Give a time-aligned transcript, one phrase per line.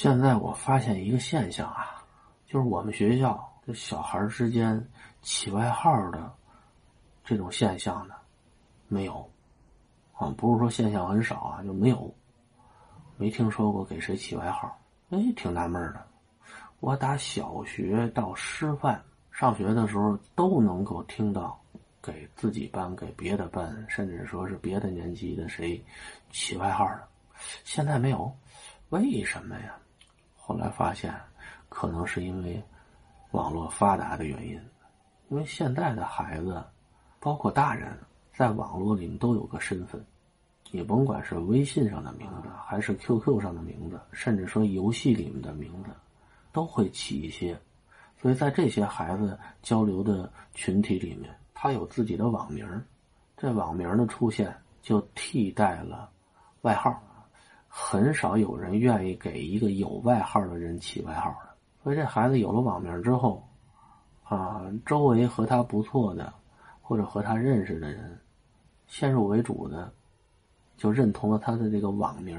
[0.00, 2.04] 现在我发现一个现象啊，
[2.46, 4.88] 就是我们学校这小孩之间
[5.22, 6.32] 起外号的
[7.24, 8.14] 这种现象呢，
[8.86, 9.28] 没有
[10.14, 12.14] 啊，不是说现象很少啊，就没有，
[13.16, 14.78] 没听说过给谁起外号。
[15.10, 16.06] 哎，挺纳闷的。
[16.78, 19.02] 我打小学到师范
[19.32, 21.60] 上学的时候，都能够听到
[22.00, 25.84] 给自己班、给别的班，甚至说是别的年级的谁
[26.30, 27.08] 起外号的。
[27.64, 28.32] 现在没有，
[28.90, 29.76] 为什么呀？
[30.48, 31.14] 后来发现，
[31.68, 32.64] 可能是因为
[33.32, 34.58] 网络发达的原因。
[35.28, 36.64] 因为现在的孩子，
[37.20, 37.94] 包括大人，
[38.32, 40.02] 在网络里面都有个身份，
[40.70, 45.90] 你甭管是微信上的名字，还是 QQ 上的名字，甚至说游戏里面的名字，
[46.50, 47.54] 都会起一些。
[48.18, 52.66] 所以在这些孩子交流的群体里面，他有自己的网名
[53.36, 56.10] 这网名的出现，就替代了
[56.62, 56.98] 外号。
[57.68, 61.50] 很少有人愿意给一个有外号的人起外号的，
[61.84, 63.46] 所以这孩子有了网名之后，
[64.24, 66.32] 啊，周围和他不错的，
[66.82, 68.18] 或者和他认识的人，
[68.86, 69.92] 先入为主的
[70.76, 72.36] 就认同了他的这个网名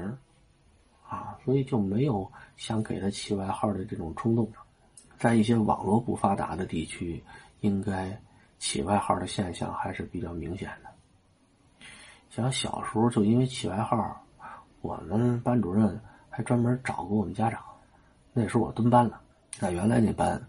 [1.08, 4.50] 啊，所以就没有想给他起外号的这种冲动。
[5.16, 7.22] 在一些网络不发达的地区，
[7.60, 8.20] 应该
[8.58, 10.90] 起外号的现象还是比较明显的。
[12.30, 14.26] 像小时候就因为起外号。
[14.82, 16.00] 我们班主任
[16.30, 17.62] 还专门找过我们家长，
[18.32, 19.20] 那时候我蹲班了，
[19.52, 20.40] 在原来那班，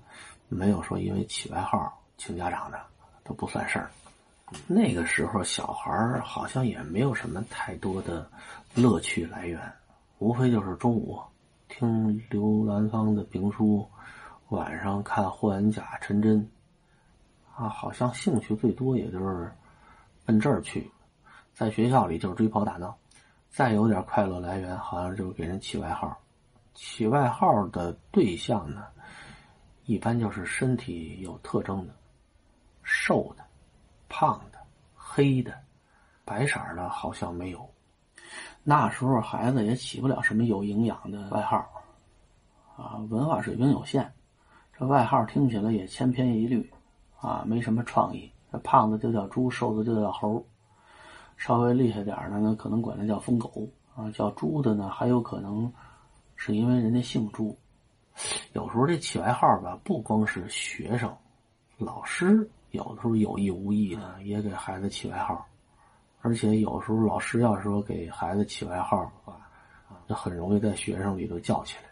[0.47, 2.79] 没有说因为起外号请家长的，
[3.23, 3.89] 都不算事儿。
[4.67, 8.29] 那个时候小孩好像也没有什么太多的
[8.73, 9.59] 乐趣来源，
[10.19, 11.19] 无非就是中午
[11.67, 13.85] 听刘兰芳的评书，
[14.49, 16.49] 晚上看霍元甲、陈真，
[17.55, 19.51] 啊，好像兴趣最多也就是
[20.25, 20.89] 奔这儿去，
[21.53, 22.97] 在学校里就是追跑打闹。
[23.52, 26.17] 再有点快乐来源，好像就是给人起外号。
[26.73, 28.85] 起外号的对象呢，
[29.83, 31.94] 一般就是身体有特征的，
[32.81, 33.44] 瘦的、
[34.07, 34.59] 胖的、
[34.95, 35.53] 黑的、
[36.23, 37.69] 白色的，好像没有。
[38.63, 41.57] 那时候孩子也起不了什么有营养的外号，
[42.78, 44.09] 啊，文化水平有限，
[44.79, 46.72] 这外号听起来也千篇一律，
[47.19, 48.31] 啊，没什么创意。
[48.63, 50.45] 胖子就叫猪，瘦子就叫猴。
[51.41, 55.74] 稍微厉害点的呢，可能管他叫疯狗啊，叫猪的呢，还有可能
[56.35, 57.57] 是因为人家姓朱。
[58.53, 61.12] 有时候这起外号吧，不光是学生，
[61.80, 65.44] 老师有的时候有意无意的也给孩子起外号，
[66.22, 69.35] 而且有时候老师要是说给孩子起外号的话，
[70.07, 71.90] 就很容易在学生里头叫起来。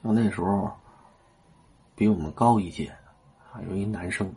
[0.00, 0.70] 像那时候
[1.96, 2.86] 比我们高一届
[3.52, 4.32] 啊，有一男生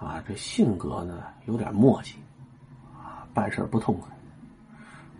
[0.00, 2.14] 啊，这性格呢有点磨叽。
[3.36, 4.10] 办事不痛快，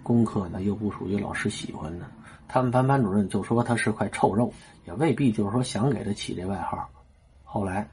[0.02, 2.06] 功课呢又不属于老师喜欢的，
[2.48, 4.50] 他们班班主任就说他是块臭肉，
[4.86, 6.88] 也未必就是说想给他起这外号。
[7.44, 7.86] 后来，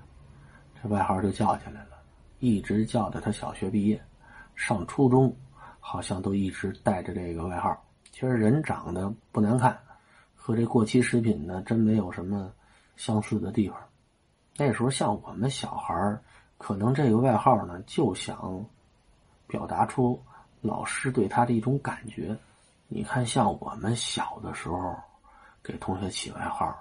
[0.81, 1.97] 这外号就叫起来了，
[2.39, 4.01] 一直叫到他小学毕业，
[4.55, 5.35] 上初中，
[5.81, 7.77] 好像都一直带着这个外号。
[8.13, 9.77] 其实人长得不难看，
[10.37, 12.49] 和这过期食品呢真没有什么
[12.95, 13.77] 相似的地方。
[14.55, 16.17] 那时候像我们小孩
[16.57, 18.65] 可能这个外号呢就想。
[19.53, 20.19] 表达出
[20.61, 22.35] 老师对他的一种感觉。
[22.87, 24.95] 你看，像我们小的时候，
[25.61, 26.75] 给同学起外号，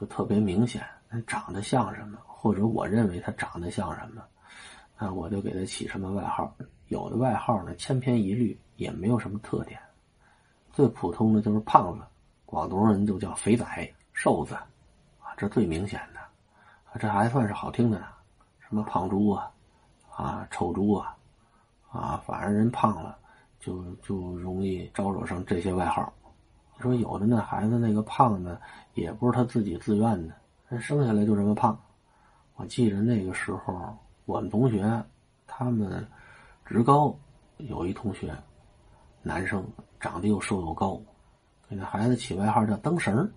[0.00, 0.82] 就特别明显，
[1.26, 4.22] 长得像什么，或者我认为他长得像什么，
[4.96, 6.50] 啊，我就给他起什么外号。
[6.88, 9.78] 有的外号呢，千篇一律，也没有什么特点。
[10.72, 12.06] 最普通的就是胖子，
[12.46, 13.66] 广东人就叫肥仔、
[14.14, 14.54] 瘦子，
[15.20, 18.06] 啊，这最明显的，这还算是好听的呢，
[18.60, 19.50] 什么胖猪啊，
[20.10, 21.14] 啊，臭猪啊。
[21.94, 23.16] 啊，反正人胖了，
[23.60, 26.12] 就就容易招惹上这些外号。
[26.74, 28.58] 你说有的那孩子那个胖呢，
[28.94, 30.34] 也不是他自己自愿的，
[30.68, 31.80] 人生下来就这么胖。
[32.56, 35.04] 我记得那个时候，我们同学
[35.46, 36.04] 他们
[36.66, 37.16] 职高
[37.58, 38.36] 有一同学，
[39.22, 39.64] 男生
[40.00, 41.00] 长得又瘦又高，
[41.68, 43.32] 给那孩子起外号叫“灯绳”。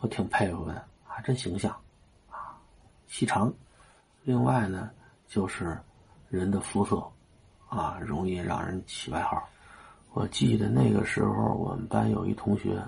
[0.00, 1.70] 我挺佩服的，还真形象
[2.30, 2.56] 啊，
[3.06, 3.52] 细长。
[4.22, 4.90] 另外呢，
[5.26, 5.78] 就是。
[6.38, 7.06] 人的肤色，
[7.68, 9.46] 啊，容易让人起外号。
[10.14, 12.82] 我记得那个时候，我们班有一同学，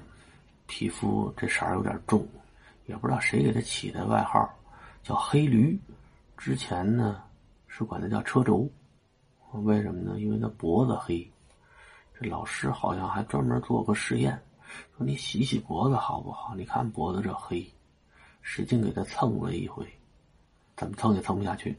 [0.66, 2.26] 皮肤这色儿有点重，
[2.86, 4.48] 也不知道谁给他起的外号，
[5.02, 5.78] 叫黑驴。
[6.38, 7.22] 之前呢，
[7.68, 8.66] 是管他叫车轴。
[9.52, 10.18] 为什么呢？
[10.18, 11.30] 因为他脖子黑。
[12.18, 14.42] 这老师好像还专门做过实验，
[14.96, 16.54] 说你洗洗脖子好不好？
[16.54, 17.70] 你看脖子这黑，
[18.40, 19.86] 使劲给他蹭了一回，
[20.76, 21.78] 怎么蹭也蹭不下去。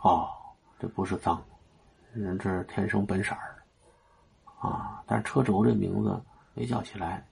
[0.00, 0.30] 哦。
[0.78, 1.42] 这不是脏，
[2.12, 3.34] 人这是天生本色，
[4.60, 5.02] 啊！
[5.06, 6.20] 但是车轴这名字
[6.52, 7.24] 没叫起来，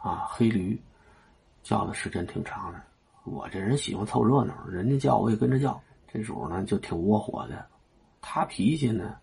[0.00, 0.80] 啊，黑驴，
[1.62, 2.80] 叫的时间挺长的。
[3.24, 5.80] 我这人喜欢凑热闹，人家叫我也跟着叫。
[6.12, 7.66] 这主呢就挺窝火的，
[8.20, 9.16] 他脾气呢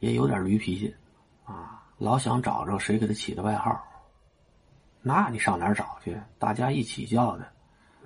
[0.00, 0.94] 也有点驴脾气
[1.44, 3.82] 啊，老想找着谁给他起的外号。
[5.00, 6.20] 那你上哪儿找去？
[6.38, 7.46] 大家一起叫的。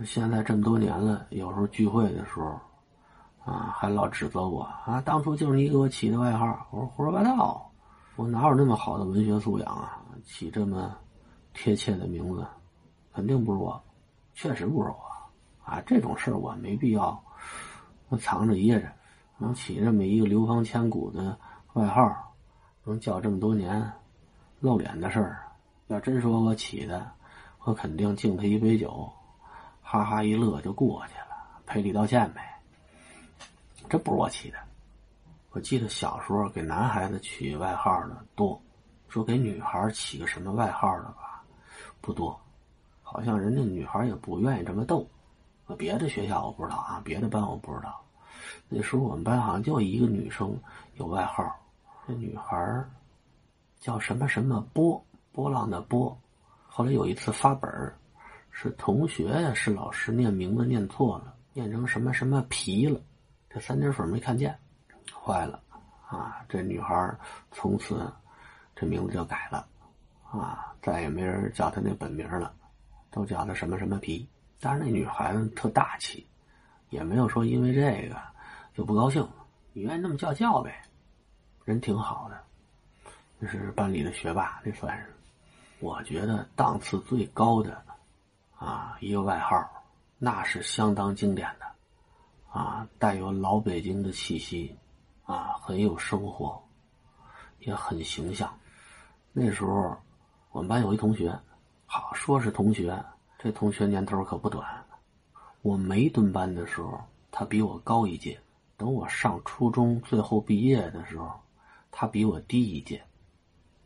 [0.05, 2.61] 现在这么多年了，有时候聚会的时候，
[3.45, 6.47] 啊，还老指责我啊，当初就是你给我起的外号。
[6.71, 7.71] 我说胡说八道，
[8.17, 9.99] 我哪有那么好的文学素养啊？
[10.25, 10.95] 起这么
[11.55, 12.47] 贴切的名字，
[13.15, 13.83] 肯定不是我，
[14.35, 14.97] 确实不是我
[15.65, 15.81] 啊。
[15.87, 17.19] 这种事儿我没必要，
[18.09, 18.87] 我藏着掖着，
[19.39, 21.37] 能起这么一个流芳千古的
[21.73, 22.35] 外号，
[22.85, 23.91] 能叫这么多年，
[24.61, 25.43] 露脸的事儿。
[25.87, 27.11] 要真说我起的，
[27.65, 29.11] 我肯定敬他一杯酒，
[29.83, 31.37] 哈哈一乐就过去了，
[31.67, 32.60] 赔礼道歉呗。
[33.91, 34.59] 这不是我起的，
[35.51, 38.63] 我记得小时候给男孩子取外号的多，
[39.09, 41.43] 说给女孩起个什么外号的吧，
[42.01, 42.41] 不多，
[43.03, 45.05] 好像人家女孩也不愿意这么逗。
[45.77, 48.01] 别的学校我不知道啊，别的班我不知道。
[48.69, 50.57] 那时候我们班好像就一个女生
[50.95, 51.45] 有外号，
[52.07, 52.85] 这女孩
[53.81, 55.05] 叫什么什么波。
[55.33, 56.17] 波浪的波，
[56.67, 57.97] 后来有一次发本儿，
[58.51, 63.01] 是同学，是老师念名字念错了，念成什么什么皮了，
[63.53, 64.57] 这三点水没看见，
[65.13, 65.61] 坏了
[66.09, 66.45] 啊！
[66.49, 67.13] 这女孩
[67.51, 68.09] 从此
[68.77, 69.67] 这名字就改了
[70.31, 72.55] 啊，再也没人叫她那本名了，
[73.11, 74.25] 都叫她什么什么皮。
[74.61, 76.25] 但是那女孩子特大气，
[76.91, 78.17] 也没有说因为这个
[78.73, 79.29] 就不高兴，
[79.73, 80.81] 你愿意那么叫叫呗，
[81.65, 82.41] 人挺好的，
[83.41, 85.13] 这是班里的学霸，这算是。
[85.81, 87.83] 我觉得档次最高的，
[88.57, 89.69] 啊，一个外号，
[90.19, 91.67] 那是相当经典的，
[92.51, 94.77] 啊，带有老北京的气息，
[95.25, 96.61] 啊，很有生活，
[97.61, 98.53] 也很形象。
[99.33, 99.97] 那时候，
[100.51, 101.33] 我们班有一同学，
[101.87, 103.01] 好说是同学，
[103.39, 104.67] 这同学年头可不短。
[105.63, 107.01] 我没蹲班的时候，
[107.31, 108.37] 他比我高一届；
[108.77, 111.31] 等我上初中最后毕业的时候，
[111.93, 113.01] 他比我低一届。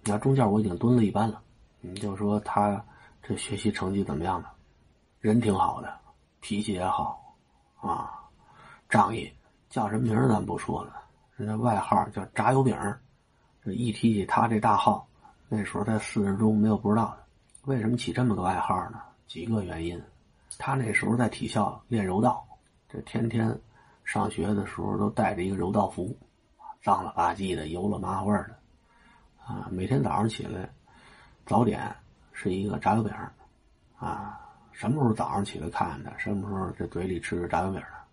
[0.04, 1.42] 那中间我已经蹲了一班了。
[1.80, 2.82] 你就说他
[3.22, 4.48] 这学习成绩怎么样呢？
[5.20, 5.98] 人挺好的，
[6.40, 7.36] 脾气也好，
[7.80, 8.23] 啊，
[8.94, 9.28] 仗义。
[9.68, 11.02] 叫什么名咱不说了，
[11.34, 12.78] 人家外号叫炸油饼。
[13.60, 15.04] 这一提起他这大号，
[15.48, 17.24] 那时候在四十中没有不知道的。
[17.64, 19.00] 为什么起这么个外号呢？
[19.26, 20.00] 几个原因。
[20.58, 22.46] 他那时候在体校练柔道，
[22.88, 23.58] 这天天
[24.04, 26.16] 上学的时候都带着一个柔道服，
[26.80, 28.56] 脏了吧唧的，油了麻花的，
[29.44, 30.70] 啊，每天早上起来。
[31.44, 31.92] 早点
[32.32, 33.12] 是一个炸油饼，
[33.98, 34.38] 啊，
[34.70, 38.03] 什么时候早上起来看的，什么时候这嘴里吃着炸油饼的。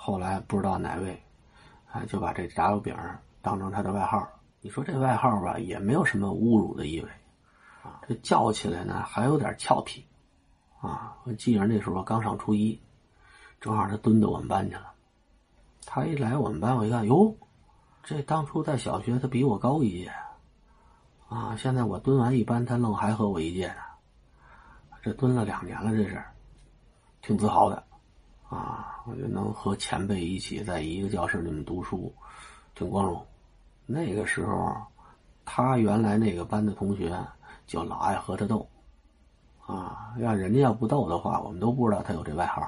[0.00, 1.20] 后来不知道哪位，
[1.90, 2.96] 啊，就把这炸油饼
[3.42, 4.26] 当成他的外号。
[4.60, 7.10] 你说这外号吧，也没有什么侮辱的意味，
[7.82, 10.06] 啊，这叫起来呢还有点俏皮，
[10.80, 12.80] 啊，我记着那时候刚上初一，
[13.60, 14.92] 正好他蹲到我们班去了。
[15.84, 17.34] 他一来我们班，我一看，哟，
[18.04, 20.12] 这当初在小学他比我高一届。
[21.28, 21.54] 啊！
[21.58, 23.82] 现在我蹲完一班，他愣还和我一届呢，
[25.02, 26.24] 这蹲了两年了，这是
[27.20, 27.84] 挺自豪的
[28.48, 29.02] 啊！
[29.06, 32.12] 我觉得能和前辈一起在一个教室里面读书，
[32.74, 33.26] 挺光荣。
[33.86, 34.74] 那个时候，
[35.44, 37.14] 他原来那个班的同学
[37.66, 38.68] 就老爱和他斗
[39.66, 42.62] 啊，让人家要不斗的话，我们都不知道他有这外号。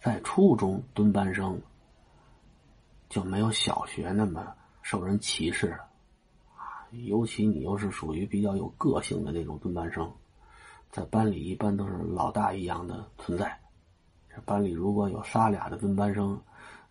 [0.00, 1.60] 在初中蹲班生
[3.08, 5.84] 就没有小学那么受人歧视了。
[6.56, 10.12] 啊尤其你又是属于比较有个性的那种蹲班生，
[10.90, 13.60] 在班里一般都是老大一样的存在。
[14.34, 16.40] 这班里如果有仨俩的蹲班生，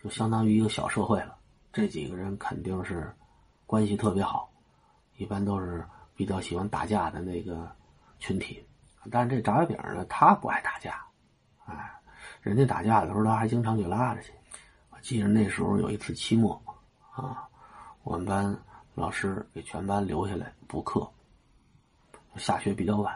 [0.03, 1.37] 就相当于一个小社会了。
[1.71, 3.13] 这几个人肯定是
[3.65, 4.51] 关系特别好，
[5.17, 7.69] 一般都是比较喜欢打架的那个
[8.19, 8.65] 群体。
[9.09, 11.01] 但是这炸油饼呢，他不爱打架，
[11.65, 11.91] 哎，
[12.41, 14.33] 人家打架的时候他还经常去拉着去。
[14.89, 16.61] 我记得那时候有一次期末，
[17.11, 17.47] 啊，
[18.03, 18.57] 我们班。
[18.95, 21.09] 老师给全班留下来补课。
[22.35, 23.15] 下学比较晚，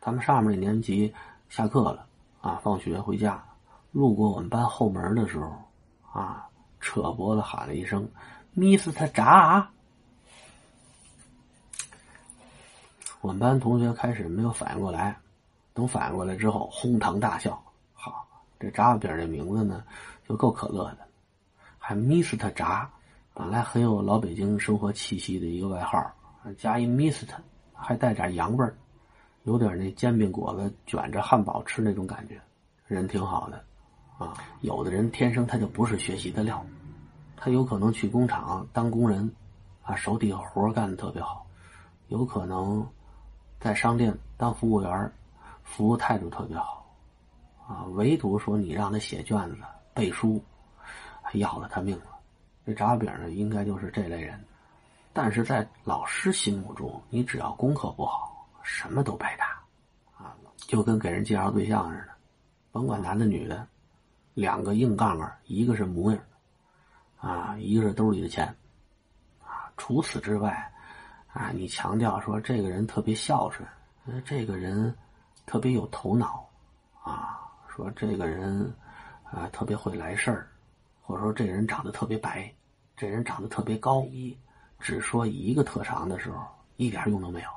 [0.00, 1.14] 他们上面那年级
[1.48, 2.07] 下课了
[2.40, 3.42] 啊，放学回家，
[3.92, 5.52] 路过我们班后门的时候，
[6.12, 6.48] 啊，
[6.80, 8.08] 扯脖子喊了一声
[8.56, 9.10] ：“Mr.
[9.12, 9.68] 炸！”
[13.20, 15.16] 我们班同学开始没有反应过来，
[15.74, 17.60] 等反应过来之后，哄堂大笑。
[17.92, 18.26] 好，
[18.60, 19.82] 这炸饼这名字呢，
[20.28, 20.98] 就够可乐的，
[21.78, 22.52] 还 Mr.
[22.52, 22.90] 炸。
[23.34, 26.12] 本来很有老北京生活气息的一个外号，
[26.58, 27.28] 加一 Mist，
[27.72, 28.76] 还带点洋味儿，
[29.48, 32.38] 有点那煎饼果子卷着汉堡吃那种感觉，
[32.86, 33.64] 人挺好的，
[34.18, 36.62] 啊，有的人天生他就不是学习的料，
[37.34, 39.34] 他有可能去工厂当工人，
[39.82, 41.46] 啊，手底下活干的特别好，
[42.08, 42.86] 有可能
[43.58, 45.12] 在商店当服务员，
[45.62, 46.86] 服务态度特别好，
[47.66, 49.56] 啊，唯独说你让他写卷子、
[49.94, 50.44] 背书，
[51.32, 52.18] 要了他命了。
[52.66, 54.38] 这炸饼呢，应该就是这类人。
[55.14, 58.37] 但是在老师心目中，你只要功课不好，
[58.70, 59.46] 什么都白搭，
[60.22, 62.08] 啊，就跟给人介绍对象似的，
[62.70, 63.66] 甭管男的女的，
[64.34, 66.20] 两个硬杠杠，一个是模样，
[67.16, 68.46] 啊，一个是兜里的钱，
[69.42, 70.70] 啊，除此之外，
[71.32, 73.66] 啊，你强调说这个人特别孝顺，
[74.22, 74.94] 这个人
[75.46, 76.46] 特别有头脑，
[77.02, 77.40] 啊，
[77.74, 78.70] 说这个人
[79.24, 80.46] 啊特别会来事儿，
[81.00, 82.54] 或者说这人长得特别白，
[82.98, 84.38] 这人长得特别高一。
[84.78, 86.46] 只说一个特长的时候，
[86.76, 87.50] 一点用都没有。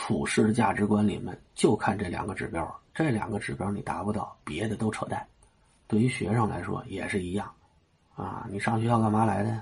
[0.00, 5.26] 普世的价值观里面就看这两个指标，这两个指标你达不到，别的都扯淡。
[5.88, 7.52] 对于学生来说也是一样，
[8.14, 9.60] 啊，你上学校干嘛来的？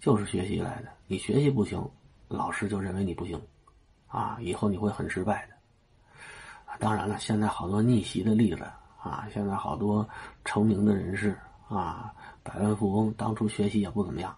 [0.00, 0.88] 就是学习来的。
[1.06, 1.88] 你学习不行，
[2.26, 3.40] 老师就认为你不行，
[4.08, 5.54] 啊，以后你会很失败的。
[6.78, 8.64] 当然了，现在好多逆袭的例子
[9.00, 10.08] 啊，现在好多
[10.42, 11.38] 成名的人士
[11.68, 12.12] 啊，
[12.42, 14.34] 百万富翁当初学习也不怎么样。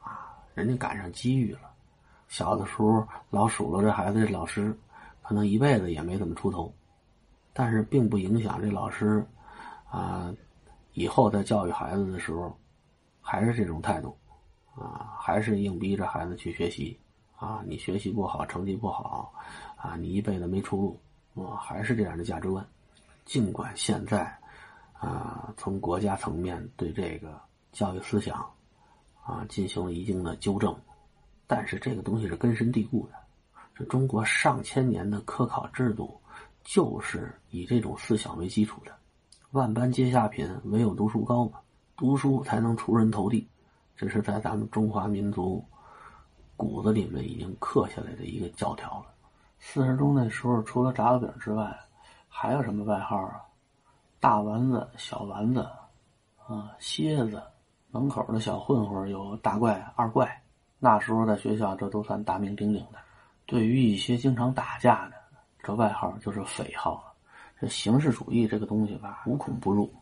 [0.00, 1.69] 啊人家赶上机遇了，
[2.30, 4.72] 小的时候老数落这孩子，这老师
[5.20, 6.72] 可能一辈子也没怎么出头，
[7.52, 9.26] 但是并不影响这老师
[9.90, 10.32] 啊
[10.92, 12.56] 以后在教育孩子的时候
[13.20, 14.16] 还是这种态度
[14.76, 16.96] 啊，还是硬逼着孩子去学习
[17.36, 17.64] 啊。
[17.66, 19.34] 你学习不好，成绩不好
[19.76, 21.00] 啊，你一辈子没出
[21.34, 22.64] 路啊，还是这样的价值观。
[23.24, 24.32] 尽管现在
[24.92, 27.40] 啊，从国家层面对这个
[27.72, 28.48] 教育思想。
[29.22, 30.74] 啊，进行了一定的纠正，
[31.50, 33.14] 但是这个东西是根深蒂固的。
[33.74, 36.16] 这中国上千年的科考制度
[36.62, 38.92] 就是以这种思想为基础的。
[39.50, 41.58] 万般皆下品，唯有读书高嘛。
[41.96, 43.48] 读书才能出人头地，
[43.96, 45.64] 这是在咱们中华民族
[46.56, 49.06] 骨子里面已经刻下来的一个教条了。
[49.58, 51.76] 四十中那时候，除了炸子饼之外，
[52.28, 53.40] 还有什么外号啊？
[54.20, 55.68] 大丸子、小丸子，
[56.46, 57.42] 啊，蝎子。
[57.90, 60.39] 门口的小混混有大怪、二怪，
[60.80, 62.98] 那时候在学校这都算大名鼎鼎的。
[63.46, 65.12] 对于一些经常打架的，
[65.62, 67.04] 这外号就是匪号。
[67.60, 69.92] 这形式主义这个东西吧，无孔不入。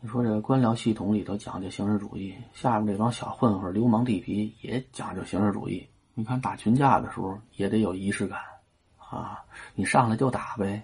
[0.00, 5.88] 你说这官僚系统里头讲究形式主义，下面这帮小混混、流氓地痞也讲究形式主义。
[6.14, 8.38] 你看打群架的时候也得有仪式感
[8.98, 9.42] 啊！
[9.74, 10.82] 你上来就打呗，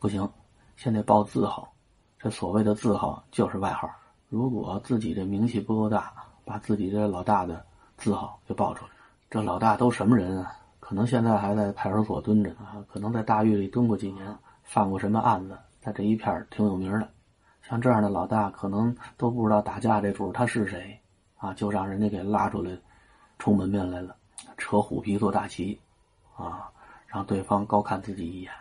[0.00, 0.28] 不行，
[0.76, 1.72] 先得报字号。
[2.18, 3.88] 这所谓的字号就是外号。
[4.28, 6.12] 如果自己这名气不够大，
[6.44, 7.64] 把自己这老大的
[7.96, 8.90] 字号给报出来，
[9.30, 10.52] 这老大都什么人啊？
[10.78, 17.08] 可能现在还在派出所蹲着呢，可能在大狱里蹲过几年，犯过什么案子，在这一片挺有名的。
[17.62, 21.00] 像这样的老大，可能都不知道打架这主他是谁
[21.38, 22.70] 啊，就让人家给拉出来，
[23.38, 24.14] 充门面来了，
[24.56, 25.80] 扯虎皮做大旗，
[26.36, 26.70] 啊，
[27.08, 28.52] 让对方高看自己一眼。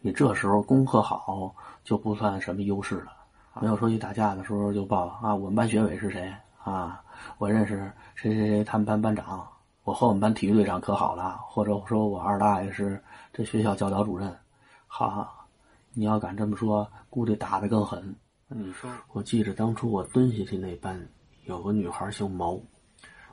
[0.00, 3.12] 你这时候功课好，就不算什么优势了。
[3.60, 7.02] 没有说一打架的时候就报啊，我们班学委是谁啊？
[7.36, 9.46] 我认识谁谁谁，他们班班长。
[9.82, 13.02] 我和我们班体育队长可好了，或者说我二大爷是
[13.32, 14.34] 这学校教导主任。
[14.86, 15.30] 哈，
[15.92, 18.14] 你要敢这么说，估计打得更狠。
[18.48, 21.08] 你说，我记着当初我蹲下去那班
[21.44, 22.58] 有个女孩姓毛，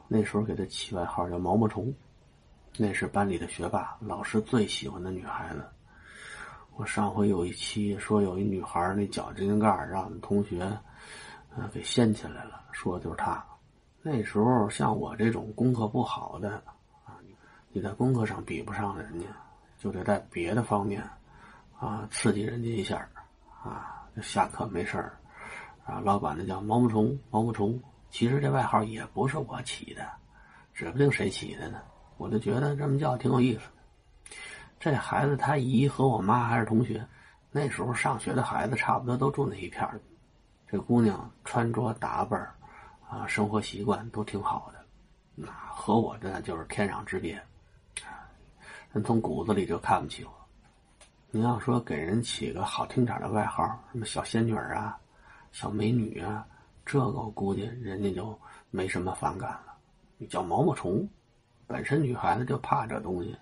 [0.07, 1.93] 那时候给她起外号叫毛毛虫，
[2.77, 5.63] 那是班里的学霸，老师最喜欢的女孩子。
[6.75, 10.61] 我上回有一期说有一女孩那脚指甲盖让我们同学，
[11.55, 13.45] 呃，给掀起来了，说的就是她。
[14.03, 16.55] 那时候像我这种功课不好的
[17.05, 17.17] 啊，
[17.69, 19.27] 你在功课上比不上人家，
[19.77, 21.07] 就得在别的方面
[21.77, 23.07] 啊刺激人家一下
[23.63, 23.97] 啊。
[24.21, 25.17] 下课没事儿
[25.85, 27.79] 啊，老管那叫毛毛虫，毛毛虫。
[28.09, 30.05] 其实这外号也不是我起的，
[30.73, 31.79] 指不定谁起的呢。
[32.17, 33.61] 我就觉得这么叫挺有意思。
[34.79, 37.05] 这孩子他姨和我妈还是同学，
[37.51, 39.87] 那时候上学的孩子差不多都住那一片
[40.67, 42.51] 这姑娘穿着打扮
[43.11, 44.79] 啊，生活习惯都挺好的，
[45.35, 47.35] 那和我这就是天壤之别。
[48.05, 48.23] 啊
[48.93, 50.31] 人从骨子里就看不起我。
[51.29, 54.97] 你要说给人起个好听点的外号，什么小仙女啊、
[55.51, 56.47] 小美女啊，
[56.85, 58.37] 这个我估计人家就
[58.69, 59.73] 没什么反感了。
[60.17, 61.05] 你叫毛毛虫，
[61.67, 63.35] 本身女孩子就怕这东西。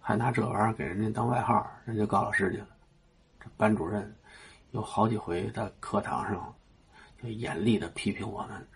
[0.00, 2.68] 还拿这玩意儿给人家当外号，人家告老师去了。
[3.38, 4.14] 这班主任
[4.70, 6.54] 有好几回在课堂上
[7.32, 8.66] 严厉的批评我们，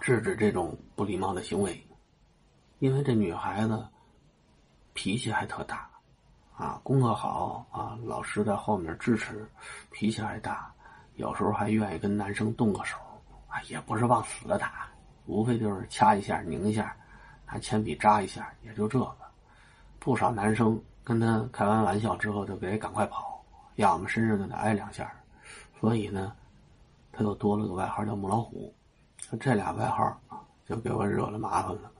[0.00, 1.80] 制止这种不礼貌的行为。
[2.78, 3.86] 因为这女孩子
[4.92, 5.88] 脾气还特大，
[6.56, 9.48] 啊，功课好啊，老师在后面支持，
[9.90, 10.72] 脾气还大，
[11.14, 12.96] 有时候还愿意跟男生动个手，
[13.46, 14.88] 啊，也不是往死了打，
[15.26, 16.96] 无非就是掐一下、拧一下，
[17.46, 19.16] 拿铅笔扎一下，也就这个。
[20.00, 23.40] 不少男生跟他开完玩笑之后就给赶快跑，
[23.76, 25.14] 要么身上就得挨两下，
[25.78, 26.34] 所以呢，
[27.12, 28.74] 他又多了个外号叫母老虎。
[29.38, 30.20] 这俩外号
[30.66, 31.92] 就给我惹了麻烦了。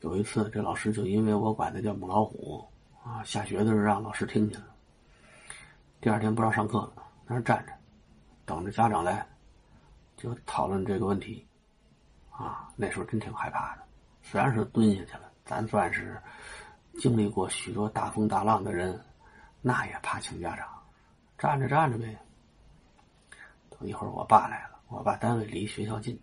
[0.00, 2.64] 有一次，这老师就因为我管他叫母老虎
[3.02, 4.66] 啊，下学的时候让老师听见了。
[6.00, 6.92] 第二天不让上课了，
[7.28, 7.72] 在那站着，
[8.44, 9.26] 等着家长来，
[10.16, 11.44] 就讨论这个问题。
[12.30, 13.82] 啊，那时候真挺害怕的。
[14.22, 16.20] 虽然是蹲下去了，咱算是
[16.98, 19.00] 经历过许多大风大浪的人，
[19.62, 20.68] 那也怕请家长。
[21.38, 22.16] 站着站着呗。
[23.80, 26.18] 一会儿我爸来了，我爸单位离学校近，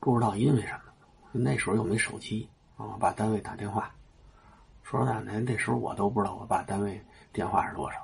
[0.00, 0.92] 不知道因为什么，
[1.32, 2.48] 那时候又没手机。
[2.76, 3.92] 我爸单位打电话，
[4.82, 7.00] 说实在，那那时候我都不知道我爸单位
[7.32, 7.98] 电话是多少。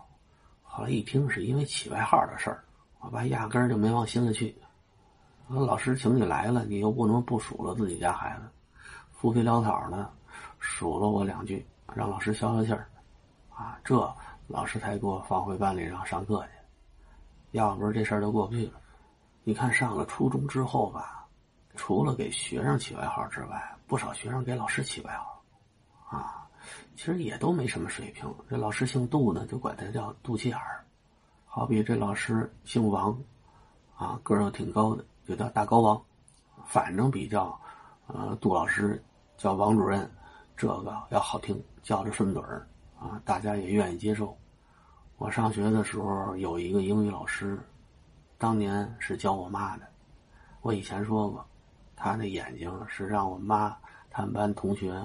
[0.62, 2.64] 后来一听是因为起外号的事儿，
[3.00, 4.56] 我爸压根儿就没往心里去。
[5.48, 8.42] 说老师请你来了，你又不能不数落自己家孩子，
[9.10, 10.08] 浮皮潦草的
[10.60, 12.88] 数落我两句，让老师消消气儿。
[13.52, 14.14] 啊，这
[14.46, 16.59] 老师才给我放回班里让上课去。
[17.52, 18.72] 要不是这事儿就过不去了。
[19.42, 21.26] 你看上了初中之后吧，
[21.74, 25.42] 除了给学生起外号之外，不少学生给老师起外号，
[26.16, 26.46] 啊，
[26.94, 28.32] 其实也都没什么水平。
[28.48, 30.84] 这老师姓杜呢，就管他叫肚脐眼儿。
[31.46, 33.18] 好比这老师姓王，
[33.96, 36.00] 啊，个儿又挺高的，就叫大高王。
[36.66, 37.58] 反正比较，
[38.06, 39.02] 呃，杜老师
[39.36, 40.08] 叫王主任，
[40.56, 42.68] 这个要好听，叫着顺嘴儿，
[43.00, 44.36] 啊，大家也愿意接受。
[45.20, 47.60] 我上学的时候有一个英语老师，
[48.38, 49.86] 当年是教我妈的。
[50.62, 51.46] 我以前说过。
[51.94, 53.76] 他那眼睛是让我妈
[54.10, 54.98] 他们班同学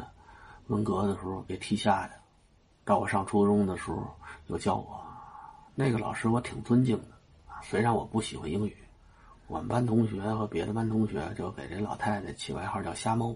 [0.67, 2.11] 文革的时候给踢瞎的。
[2.85, 4.15] 到我上初中的时候，
[4.47, 5.03] 又教我
[5.75, 7.17] 那个老师，我挺尊敬的。
[7.61, 8.77] 虽然我不喜欢英语，
[9.47, 13.35] 我们班同学和别的班同学就给这老太太起外号叫“瞎猫”，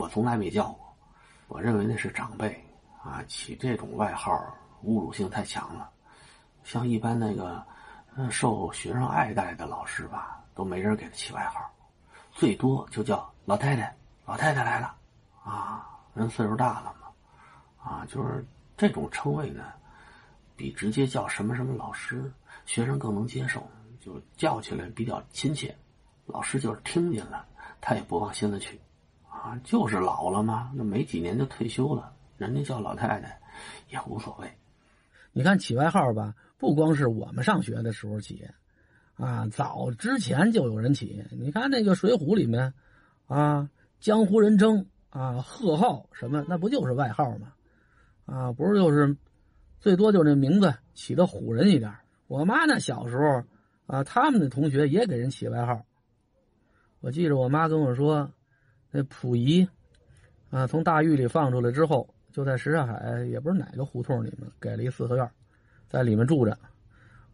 [0.00, 0.96] 我从来没叫过。
[1.48, 2.58] 我认为那是长辈
[3.02, 4.32] 啊，起这种外号
[4.84, 5.90] 侮辱性太强了。
[6.62, 7.64] 像一般那个
[8.30, 11.60] 受学生爱戴的老师吧，都没人给他起外号。
[12.32, 13.94] 最多就叫老太太，
[14.24, 14.94] 老太太来了，
[15.44, 17.08] 啊，人岁数大了嘛，
[17.82, 18.44] 啊，就是
[18.76, 19.64] 这种称谓呢，
[20.56, 22.32] 比直接叫什么什么老师，
[22.66, 23.68] 学生更能接受，
[24.00, 25.76] 就叫起来比较亲切。
[26.26, 27.46] 老师就是听见了，
[27.80, 28.80] 他也不往心里去，
[29.28, 33.38] 啊，就是老了嘛，那没几年就退休了，人家叫老太太
[33.90, 34.50] 也无所谓。
[35.36, 38.48] 你看起外号吧，不光是我们上学的时候起。
[39.16, 41.24] 啊，早之前就有人起。
[41.32, 42.72] 你看那个《水浒》里面，
[43.26, 43.68] 啊，
[43.98, 47.52] 江湖人称啊，贺号什么，那不就是外号吗？
[48.26, 49.16] 啊，不是就是，
[49.80, 51.92] 最多就这名字起的唬人一点。
[52.28, 53.42] 我妈那小时候
[53.86, 55.84] 啊，他们的同学也给人起外号。
[57.00, 58.30] 我记着我妈跟我说，
[58.92, 59.68] 那溥仪
[60.50, 65.30] 啊，从大狱里放出来之后，就在什刹海也不是哪个胡同里面给了一四合院，
[65.88, 66.58] 在里面住着。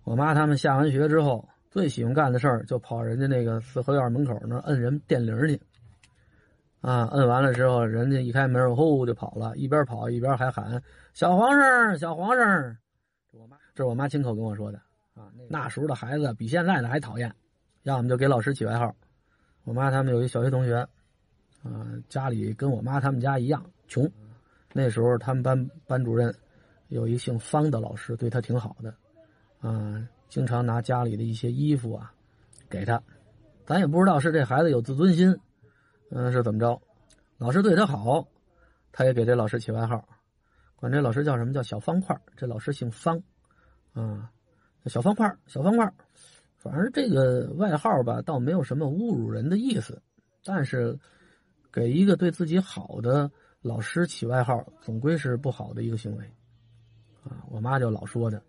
[0.04, 1.48] 我妈他们下完学之后。
[1.70, 5.62] 最喜欢干的事儿就跑人家那个四合院门口那摁人电铃去，
[6.80, 10.82] 啊，摁完了之后，人家一开门，呼就跑了，一边跑一边还喊
[11.14, 12.76] “小皇上，小皇上”。
[13.30, 14.82] 我妈这是我妈亲口跟我说的
[15.14, 15.30] 啊。
[15.48, 17.32] 那时候的孩子比现在的还讨厌，
[17.84, 18.92] 要么就给老师起外号。
[19.62, 20.74] 我妈他们有一小学同学，
[21.62, 24.10] 啊，家里跟我妈他们家一样穷，
[24.72, 26.34] 那时候他们班班主任
[26.88, 28.94] 有一姓方的老师，对他挺好的，
[29.60, 30.08] 啊。
[30.30, 32.14] 经常拿家里的一些衣服啊，
[32.68, 33.02] 给他，
[33.66, 35.36] 咱也不知道是这孩子有自尊心，
[36.08, 36.80] 嗯，是怎么着？
[37.36, 38.24] 老师对他好，
[38.92, 40.08] 他也给这老师起外号，
[40.76, 43.20] 管这老师叫什么叫小方块这老师姓方，
[43.92, 44.30] 啊，
[44.86, 45.92] 小方块小方块
[46.58, 50.00] 反正这个外号吧，倒没有什么侮辱人的意思，
[50.44, 50.96] 但是
[51.72, 53.28] 给一个对自己好的
[53.62, 56.24] 老师起外号，总归是不好的一个行为，
[57.22, 58.42] 啊，我妈就老说的。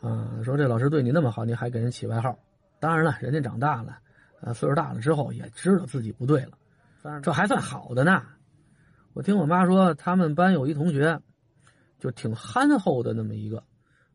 [0.00, 2.38] 啊，说这老师对你那么好，你还给人起外号？
[2.80, 3.98] 当然了，人家长大了，
[4.40, 6.58] 啊，岁数大了之后也知道自己不对了。
[7.22, 8.22] 这还算好的呢。
[9.12, 11.20] 我听我妈说，他们班有一同学，
[11.98, 13.62] 就挺憨厚的那么一个，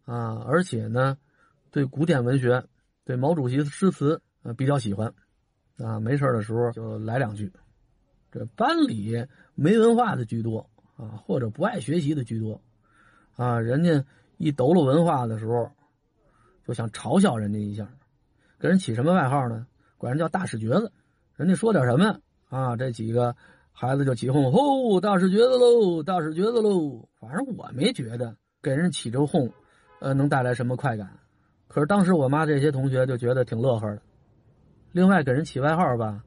[0.05, 1.17] 啊，而且呢，
[1.71, 2.65] 对古典文学，
[3.03, 5.13] 对毛主席诗词，呃，比较喜欢，
[5.77, 7.51] 啊，没事的时候就来两句。
[8.37, 12.61] 这班里没文化的居多，啊，或者不爱学习的居多，
[13.35, 14.05] 啊，人家
[14.37, 15.71] 一抖搂文化的时候。
[16.67, 17.87] 就想嘲笑人家一下，
[18.59, 19.65] 给人起什么外号呢？
[19.97, 20.91] 管人叫大屎橛子。
[21.37, 22.19] 人家说点什么
[22.49, 22.75] 啊？
[22.75, 23.33] 这几个
[23.71, 29.49] 孩子就起哄：“吼，大屎橛子喽，大屎橛子喽！”反正我没觉得给人起这哄，
[30.01, 31.09] 呃，能带来什么快感。
[31.69, 34.01] 可是当时我妈这些同学就觉得挺乐呵的。
[34.91, 36.21] 另外，给人起外号吧，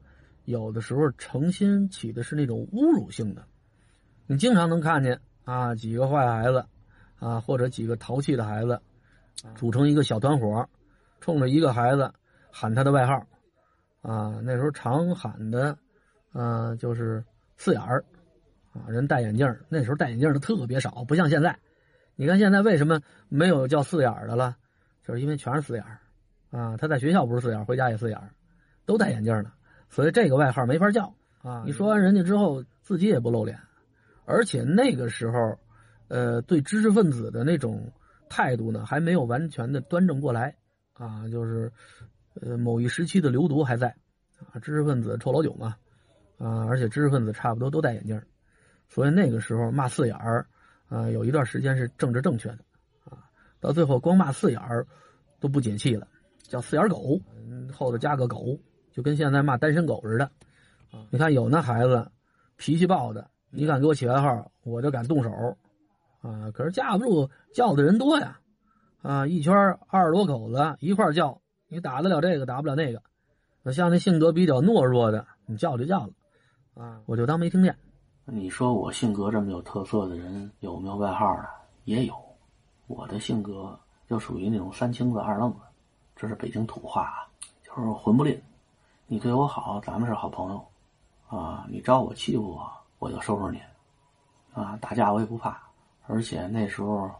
[0.45, 3.45] 有的时候诚心起的是那种侮辱性的。
[4.27, 6.65] 你经常能看见啊，几个坏孩子
[7.19, 8.81] 啊，或者几个淘气的孩子，
[9.55, 10.67] 组成一个小团伙，
[11.19, 12.11] 冲着一个孩子
[12.51, 13.27] 喊他的外号，
[14.01, 15.77] 啊，那时候常喊的，
[16.33, 17.23] 嗯，就是
[17.57, 18.03] 四眼儿，
[18.73, 21.57] 啊，人戴眼镜那时候戴眼镜的特别少，不像现在。
[22.15, 24.55] 你看现在为什么没有叫四眼的了？
[25.03, 25.83] 就是因为全是四眼
[26.51, 28.19] 啊，他在学校不是四眼，回家也四眼
[28.85, 29.51] 都戴眼镜呢，
[29.91, 31.61] 所以这个外号没法叫啊。
[31.67, 33.59] 你说完人家之后，自己也不露脸，
[34.25, 35.59] 而且那个时候，
[36.07, 37.91] 呃，对知识分子的那种
[38.29, 40.55] 态度呢，还没有完全的端正过来
[40.93, 41.71] 啊，就是，
[42.41, 43.93] 呃，某一时期的流毒还在
[44.51, 45.75] 啊，知识分子臭老九嘛，
[46.37, 48.19] 啊，而且知识分子差不多都戴眼镜，
[48.89, 50.47] 所以那个时候骂四眼儿，
[50.87, 52.59] 啊，有一段时间是政治正确的
[53.03, 53.27] 啊，
[53.59, 54.87] 到最后光骂四眼儿
[55.39, 56.07] 都不解气了。
[56.43, 57.17] 叫四眼狗，
[57.71, 58.59] 后头加个狗，
[58.91, 60.29] 就跟现在骂单身狗似的。
[61.09, 62.11] 你看有那孩子
[62.57, 65.57] 脾气暴的，你敢给我起外号，我就敢动手。
[66.21, 68.39] 啊，可是架不住叫的人多呀。
[69.01, 69.55] 啊，一圈
[69.87, 73.01] 二十多口子一块叫，你打得了这个，打不了那个。
[73.71, 76.13] 像那性格比较懦弱的，你叫就叫了。
[76.75, 77.75] 啊，我就当没听见。
[78.25, 81.49] 你说我性格这么有特色的人有没有外号啊？
[81.85, 82.13] 也有。
[82.87, 85.59] 我的性格就属于那种三清子二愣子。
[86.15, 87.25] 这是北京土话啊，
[87.63, 88.39] 就是混不吝。
[89.11, 90.65] 你对我好，咱们是好朋友，
[91.27, 93.61] 啊，你招我欺负我，我就收拾你，
[94.53, 95.61] 啊，打架我也不怕。
[96.07, 97.11] 而且那时候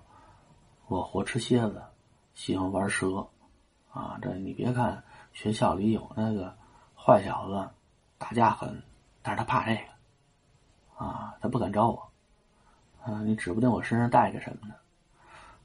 [0.88, 1.84] 我活吃蝎子，
[2.34, 3.27] 喜欢玩蛇，
[3.91, 6.56] 啊，这你别看学校里有那个
[6.95, 7.69] 坏小子，
[8.17, 8.82] 打架狠，
[9.21, 12.10] 但是他怕这个，啊，他不敢招我，
[13.04, 14.75] 啊，你指不定我身上带着什么呢。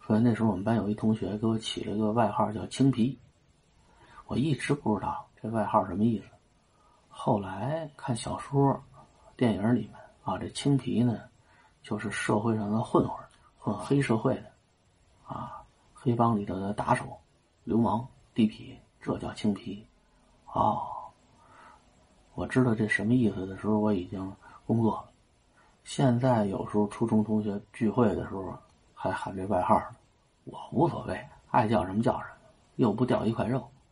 [0.04, 3.16] 所以那时候我们班有一同学给我起了个外号叫青皮。
[4.26, 6.26] 我一直不知道这外号什么意思，
[7.08, 8.82] 后来看小说、
[9.36, 9.92] 电影里面
[10.24, 11.20] 啊，这青皮呢，
[11.82, 13.24] 就是社会上的混混，
[13.58, 14.50] 混黑社会的，
[15.26, 15.62] 啊，
[15.94, 17.16] 黑帮里头的打手、
[17.62, 19.86] 流氓、地痞，这叫青皮。
[20.52, 20.82] 哦，
[22.34, 24.34] 我知道这什么意思的时候，我已经
[24.66, 25.10] 工作了。
[25.84, 28.58] 现在有时候初中同学聚会的时候
[28.92, 29.80] 还喊这外号，
[30.42, 32.34] 我无所谓，爱叫什么叫什么，
[32.74, 33.70] 又不掉一块肉。